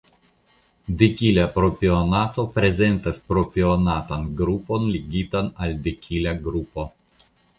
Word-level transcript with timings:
Dekila 1.01 1.43
propionato 1.57 2.45
prezentas 2.55 3.19
propionatan 3.33 4.25
grupon 4.41 4.89
ligitan 4.97 5.53
al 5.67 5.79
dekila 5.89 6.37
grupo. 6.49 6.87